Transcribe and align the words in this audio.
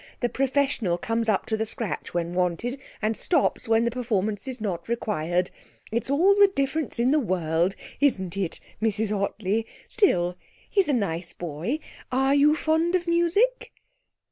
The 0.21 0.29
professional 0.29 0.97
comes 0.97 1.29
up 1.29 1.45
to 1.45 1.55
the 1.55 1.63
scratch 1.67 2.11
when 2.11 2.33
wanted 2.33 2.79
and 3.03 3.15
stops 3.15 3.67
when 3.67 3.83
the 3.85 3.91
performance 3.91 4.47
is 4.47 4.59
not 4.59 4.87
required. 4.89 5.51
It's 5.91 6.09
all 6.09 6.33
the 6.33 6.47
difference 6.47 6.97
in 6.97 7.11
the 7.11 7.19
world, 7.19 7.75
isn't 7.99 8.35
it, 8.35 8.59
Mrs 8.81 9.11
Ottley? 9.15 9.67
Still, 9.87 10.37
he's 10.71 10.87
a 10.87 10.93
nice 10.93 11.33
boy. 11.33 11.77
Are 12.11 12.33
you 12.33 12.55
fond 12.55 12.95
of 12.95 13.05
music?' 13.05 13.71